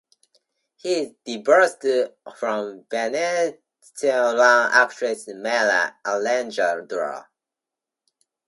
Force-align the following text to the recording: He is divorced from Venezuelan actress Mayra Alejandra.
He 0.77 0.93
is 0.93 1.13
divorced 1.23 1.85
from 2.39 2.85
Venezuelan 2.89 3.59
actress 4.73 5.27
Mayra 5.27 5.93
Alejandra. 6.03 7.27